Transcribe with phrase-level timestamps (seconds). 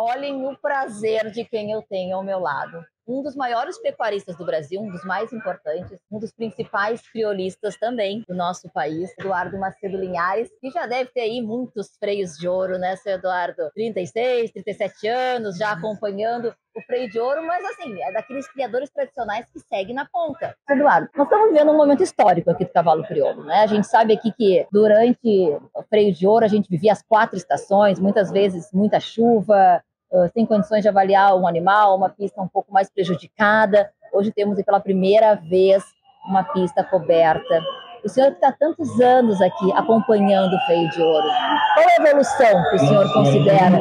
[0.00, 2.84] Olhem o prazer de quem eu tenho ao meu lado.
[3.04, 8.22] Um dos maiores pecuaristas do Brasil, um dos mais importantes, um dos principais criolistas também
[8.28, 12.78] do nosso país, Eduardo Macedo Linhares, que já deve ter aí muitos freios de ouro,
[12.78, 13.72] né, seu Eduardo?
[13.74, 19.46] 36, 37 anos, já acompanhando o freio de ouro, mas assim, é daqueles criadores tradicionais
[19.50, 20.54] que seguem na ponta.
[20.70, 23.62] Eduardo, nós estamos vivendo um momento histórico aqui do cavalo crioulo, né?
[23.62, 27.36] A gente sabe aqui que durante o freio de ouro a gente vivia as quatro
[27.36, 32.48] estações, muitas vezes muita chuva, uh, sem condições de avaliar um animal, uma pista um
[32.48, 33.90] pouco mais prejudicada.
[34.12, 35.82] Hoje temos pela primeira vez
[36.28, 37.62] uma pista coberta.
[38.04, 41.28] O senhor que está tantos anos aqui acompanhando o freio de ouro,
[41.74, 43.78] qual a evolução que o senhor considera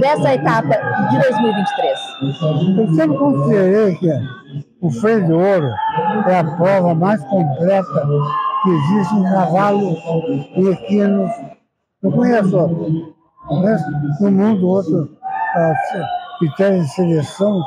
[0.00, 0.74] dessa etapa
[1.10, 1.98] de 2023?
[2.78, 4.08] Eu sempre considerei que
[4.80, 5.70] o freio de ouro
[6.26, 8.08] é a prova mais completa
[8.62, 9.98] que existe em cavalos
[10.56, 11.30] e equinos.
[12.02, 13.14] Eu conheço,
[13.48, 15.17] conheço mundo outro
[16.38, 17.62] critérios de seleção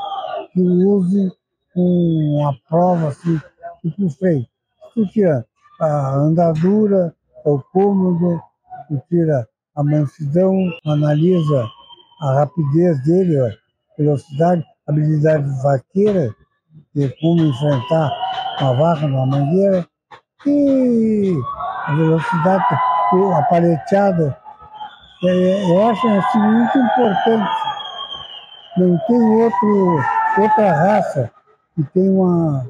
[0.53, 1.31] que use
[1.75, 3.39] uma prova assim,
[3.81, 4.45] tipo freio.
[4.93, 5.45] Tu tira
[5.79, 7.13] a andadura,
[7.45, 8.41] o cômodo,
[8.87, 10.53] tu tira a mansidão,
[10.85, 11.67] analisa
[12.21, 13.49] a rapidez dele, a
[13.97, 16.35] velocidade, habilidade vaqueira,
[16.93, 18.11] de como enfrentar
[18.59, 19.87] uma vaca numa mangueira,
[20.45, 21.33] e
[21.85, 24.37] a velocidade, a paleteada.
[25.23, 27.70] É, eu acho assim, muito importante
[28.77, 29.99] não tem outro,
[30.37, 31.31] outra raça
[31.75, 32.67] que tem uma,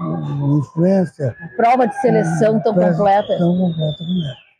[0.00, 1.36] uma influência.
[1.56, 3.38] Prova de seleção tão completa.
[3.38, 4.42] Tão completa como essa.